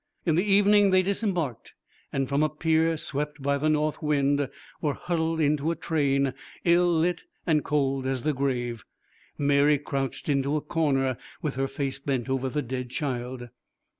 In 0.25 0.33
the 0.33 0.43
evening 0.43 0.89
they 0.89 1.03
disembarked, 1.03 1.75
and 2.11 2.27
from 2.27 2.41
a 2.41 2.49
pier 2.49 2.97
swept 2.97 3.39
by 3.39 3.59
the 3.59 3.69
north 3.69 4.01
wind 4.01 4.49
were 4.81 4.95
huddled 4.95 5.39
into 5.39 5.69
a 5.69 5.75
train, 5.75 6.33
ill 6.65 6.91
lit 6.91 7.25
and 7.45 7.63
cold 7.63 8.07
as 8.07 8.23
the 8.23 8.33
grave. 8.33 8.83
Mary 9.37 9.77
crouched 9.77 10.27
into 10.27 10.55
a 10.55 10.61
corner 10.61 11.17
with 11.43 11.53
her 11.53 11.67
face 11.67 11.99
bent 11.99 12.31
over 12.31 12.49
the 12.49 12.63
dead 12.63 12.89
child. 12.89 13.49